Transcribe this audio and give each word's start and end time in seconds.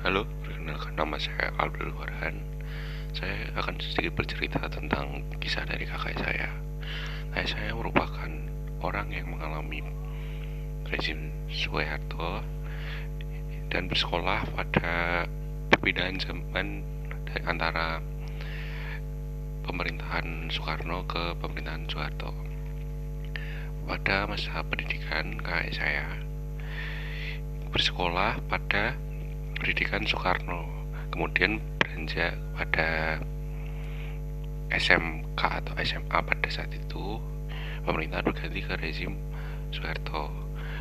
Halo, 0.00 0.24
perkenalkan 0.40 0.96
nama 0.96 1.20
saya 1.20 1.52
Abdul 1.60 1.92
Farhan. 1.92 2.40
Saya 3.12 3.52
akan 3.52 3.76
sedikit 3.84 4.16
bercerita 4.16 4.64
tentang 4.72 5.28
kisah 5.44 5.68
dari 5.68 5.84
kakak 5.84 6.16
saya. 6.16 6.56
Kakak 7.36 7.52
saya 7.52 7.76
merupakan 7.76 8.32
orang 8.80 9.12
yang 9.12 9.28
mengalami 9.28 9.84
rezim 10.88 11.28
Soeharto 11.52 12.40
dan 13.68 13.92
bersekolah 13.92 14.48
pada 14.56 15.28
perbedaan 15.68 16.16
zaman 16.16 16.80
antara 17.44 18.00
pemerintahan 19.68 20.48
Soekarno 20.48 21.04
ke 21.04 21.36
pemerintahan 21.44 21.84
Soeharto. 21.92 22.32
Pada 23.84 24.24
masa 24.24 24.64
pendidikan 24.64 25.36
kakak 25.44 25.76
saya 25.76 26.08
bersekolah 27.68 28.40
pada 28.48 28.96
pendidikan 29.60 30.02
Soekarno. 30.08 30.64
Kemudian 31.12 31.60
beranjak 31.76 32.32
pada 32.56 33.20
SMK 34.72 35.36
atau 35.36 35.74
SMA 35.84 36.18
pada 36.24 36.48
saat 36.48 36.72
itu 36.72 37.20
pemerintah 37.84 38.24
berganti 38.24 38.64
ke 38.64 38.74
rezim 38.80 39.20
Soeharto. 39.68 40.32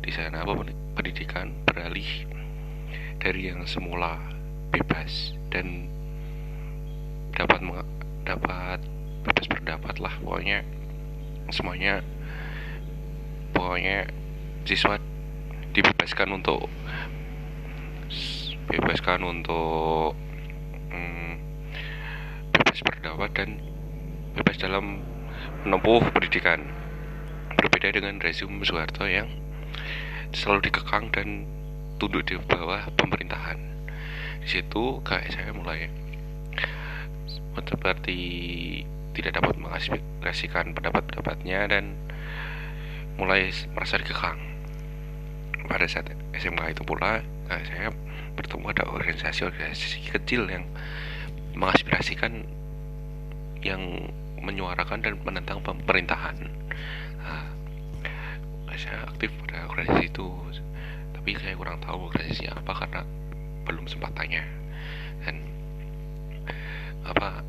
Di 0.00 0.14
sana 0.14 0.46
pendidikan 0.96 1.52
beralih 1.66 2.24
dari 3.20 3.52
yang 3.52 3.66
semula 3.68 4.16
bebas 4.72 5.34
dan 5.52 5.90
dapat 7.34 7.60
dapat 8.22 8.78
bebas 9.26 9.46
berdapat 9.50 9.94
lah. 9.98 10.14
Pokoknya 10.22 10.62
semuanya 11.50 12.00
pokoknya 13.50 14.06
siswa 14.62 14.96
dibebaskan 15.74 16.38
untuk 16.38 16.70
bebaskan 18.70 19.26
untuk 19.26 20.14
hmm, 20.94 21.32
bebas 22.54 22.78
berdakwah 22.86 23.26
dan 23.34 23.58
bebas 24.38 24.56
dalam 24.62 25.02
menempuh 25.66 26.06
pendidikan. 26.14 26.62
Berbeda 27.58 27.90
dengan 27.92 28.22
rezim 28.22 28.62
Soeharto 28.62 29.10
yang 29.10 29.26
selalu 30.30 30.70
dikekang 30.70 31.10
dan 31.10 31.44
tunduk 31.98 32.24
di 32.24 32.38
bawah 32.38 32.86
pemerintahan. 32.94 33.58
Di 34.40 34.48
situ 34.48 35.02
saya 35.04 35.50
mulai 35.52 35.90
seperti 37.60 38.18
tidak 39.12 39.42
dapat 39.42 39.58
mengaspirasikan 39.58 40.72
pendapat-pendapatnya 40.72 41.60
dan 41.68 41.98
mulai 43.18 43.50
merasa 43.74 43.98
dikekang. 44.00 44.38
Pada 45.66 45.84
saat 45.90 46.08
SMK 46.32 46.72
itu 46.72 46.82
pula 46.86 47.20
saya 47.50 47.90
bertemu 48.40 48.72
ada 48.72 48.84
organisasi-organisasi 48.88 50.08
kecil 50.16 50.48
yang 50.48 50.64
mengaspirasikan 51.52 52.48
yang 53.60 54.08
menyuarakan 54.40 55.04
dan 55.04 55.20
menentang 55.20 55.60
pemerintahan. 55.60 56.48
Nah, 57.20 57.44
saya 58.80 59.04
aktif 59.12 59.28
pada 59.44 59.68
organisasi 59.68 60.08
itu 60.08 60.24
tapi 61.12 61.36
saya 61.36 61.52
kurang 61.52 61.84
tahu 61.84 62.08
organisasi 62.08 62.48
apa 62.48 62.72
karena 62.72 63.04
belum 63.68 63.84
sempat 63.84 64.16
tanya. 64.16 64.40
Dan 65.20 65.44
apa 67.04 67.44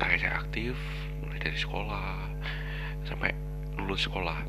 kayak 0.00 0.24
saya 0.24 0.34
aktif 0.40 0.72
mulai 1.20 1.36
dari 1.36 1.58
sekolah 1.60 2.32
sampai 3.04 3.36
lulus 3.76 4.08
sekolah. 4.08 4.40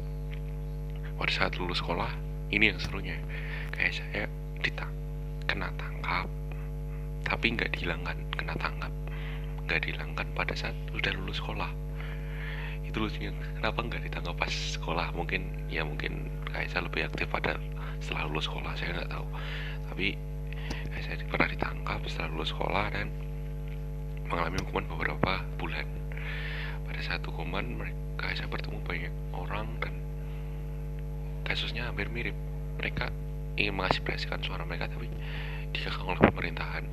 Pada 1.20 1.32
saat 1.36 1.60
lulus 1.60 1.84
sekolah 1.84 2.16
ini 2.56 2.72
yang 2.72 2.80
serunya 2.80 3.20
kayak 3.76 4.00
saya 4.00 4.24
ditang 4.64 5.09
kena 5.50 5.74
tangkap 5.82 6.30
tapi 7.26 7.58
nggak 7.58 7.74
dihilangkan 7.74 8.18
kena 8.38 8.54
tangkap 8.62 8.94
nggak 9.70 9.86
dihilangkan 9.86 10.26
pada 10.34 10.58
saat 10.58 10.74
udah 10.98 11.14
lulus 11.14 11.38
sekolah. 11.38 11.70
Itu 12.90 13.06
lucunya 13.06 13.30
kenapa 13.62 13.86
nggak 13.86 14.02
ditangkap 14.02 14.34
pas 14.34 14.50
sekolah? 14.50 15.14
Mungkin 15.14 15.70
ya 15.70 15.86
mungkin 15.86 16.26
saya 16.50 16.90
lebih 16.90 17.06
aktif 17.06 17.30
pada 17.30 17.54
setelah 18.02 18.26
lulus 18.34 18.50
sekolah 18.50 18.74
saya 18.74 18.98
nggak 18.98 19.14
tahu. 19.14 19.28
Tapi 19.94 20.08
saya 21.06 21.22
pernah 21.30 21.48
ditangkap 21.54 22.02
setelah 22.10 22.30
lulus 22.34 22.50
sekolah 22.50 22.86
dan 22.90 23.14
mengalami 24.26 24.58
hukuman 24.66 24.86
beberapa 24.90 25.34
bulan. 25.62 25.86
Pada 26.90 27.02
saat 27.06 27.22
hukuman 27.30 27.62
mereka 27.78 28.26
saya 28.34 28.50
bertemu 28.50 28.82
banyak 28.82 29.14
orang 29.38 29.70
dan 29.86 29.94
kasusnya 31.46 31.94
hampir 31.94 32.10
mirip. 32.10 32.34
Mereka 32.82 33.14
ingin 33.60 33.76
mengaspirasikan 33.76 34.40
suara 34.40 34.64
mereka 34.64 34.88
tapi 34.88 35.12
dikekang 35.76 36.16
oleh 36.16 36.24
pemerintahan 36.32 36.88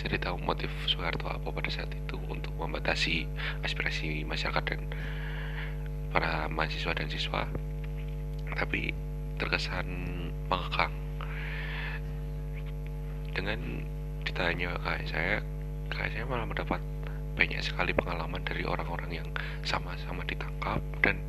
saya 0.00 0.16
tahu 0.16 0.40
motif 0.40 0.72
Soeharto 0.88 1.28
apa 1.28 1.52
pada 1.52 1.68
saat 1.68 1.92
itu 1.92 2.16
untuk 2.32 2.56
membatasi 2.56 3.28
aspirasi 3.60 4.24
masyarakat 4.24 4.64
dan 4.64 4.80
para 6.08 6.48
mahasiswa 6.48 6.96
dan 6.96 7.04
siswa. 7.12 7.44
Tapi 8.56 8.96
terkesan 9.36 9.84
mengekang. 10.48 10.88
Dengan 13.36 13.84
ditanya 14.24 14.72
kayak 14.80 15.04
saya 15.04 15.34
kayak 15.92 16.16
saya 16.16 16.24
malah 16.24 16.48
mendapat 16.48 16.80
banyak 17.36 17.60
sekali 17.60 17.92
pengalaman 17.92 18.40
dari 18.40 18.64
orang-orang 18.64 19.20
yang 19.20 19.28
sama-sama 19.68 20.24
ditangkap 20.24 20.80
dan 21.04 21.20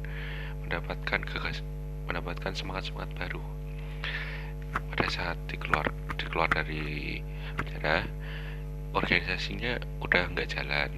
mendapatkan 0.64 1.20
kegas 1.28 1.60
mendapatkan 2.08 2.56
semangat-semangat 2.56 3.12
baru 3.20 3.44
pada 4.92 5.08
saat 5.08 5.38
dikeluar 5.48 5.88
dikeluar 6.20 6.52
dari 6.52 7.20
penjara 7.56 8.06
organisasinya 8.92 9.80
udah 10.04 10.28
nggak 10.36 10.52
jalan. 10.52 10.92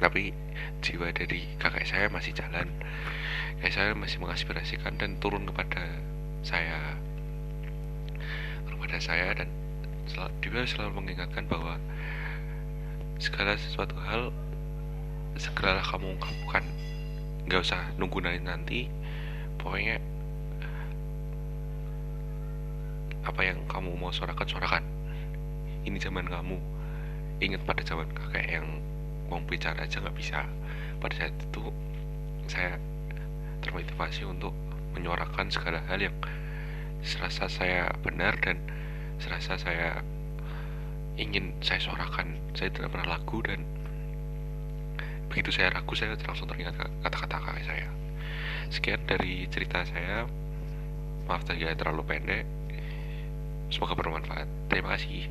Tapi 0.00 0.32
jiwa 0.80 1.12
dari 1.12 1.44
kakak 1.58 1.84
saya 1.84 2.06
masih 2.08 2.32
jalan. 2.32 2.70
Kakak 3.60 3.72
saya 3.74 3.92
masih 3.92 4.22
mengaspirasikan 4.22 4.96
dan 4.96 5.18
turun 5.20 5.44
kepada 5.44 5.84
saya 6.40 6.96
kepada 8.64 8.96
saya 8.96 9.36
dan 9.36 9.48
dia 10.40 10.64
selalu 10.66 11.04
mengingatkan 11.04 11.44
bahwa 11.46 11.76
segala 13.20 13.54
sesuatu 13.54 13.94
hal 14.00 14.32
segeralah 15.36 15.84
kamu 15.84 16.16
ungkapkan 16.16 16.64
nggak 17.46 17.60
usah 17.60 17.92
nunggu 18.00 18.18
nanti 18.24 18.88
pokoknya 19.60 20.00
apa 23.24 23.44
yang 23.44 23.60
kamu 23.68 23.92
mau 24.00 24.08
suarakan 24.12 24.48
suarakan. 24.48 24.84
Ini 25.84 25.96
zaman 26.00 26.28
kamu. 26.28 26.56
Ingat 27.40 27.64
pada 27.64 27.82
zaman 27.84 28.08
kakek 28.12 28.46
yang 28.60 28.66
mau 29.28 29.40
bicara 29.44 29.84
aja 29.84 30.00
nggak 30.00 30.16
bisa. 30.16 30.44
Pada 31.00 31.14
saat 31.16 31.32
itu 31.36 31.64
saya 32.48 32.76
termotivasi 33.64 34.24
untuk 34.28 34.52
menyuarakan 34.96 35.48
segala 35.52 35.80
hal 35.88 36.00
yang 36.00 36.16
serasa 37.00 37.48
saya 37.48 37.88
benar 38.04 38.36
dan 38.44 38.60
serasa 39.20 39.56
saya 39.56 40.00
ingin 41.16 41.56
saya 41.60 41.80
suarakan. 41.80 42.36
Saya 42.56 42.72
tidak 42.72 42.92
pernah 42.92 43.16
lagu 43.16 43.40
dan 43.44 43.64
begitu 45.30 45.54
saya 45.54 45.70
ragu 45.70 45.92
saya 45.94 46.16
langsung 46.26 46.48
teringat 46.48 46.76
kata-kata 46.76 47.36
kakek 47.40 47.64
saya. 47.68 47.88
Sekian 48.72 49.00
dari 49.04 49.48
cerita 49.48 49.84
saya. 49.84 50.24
Maaf 51.28 51.46
tadi 51.46 51.62
terlalu 51.62 52.02
pendek 52.10 52.59
Semoga 53.70 53.94
bermanfaat. 53.94 54.50
Terima 54.66 54.98
kasih. 54.98 55.30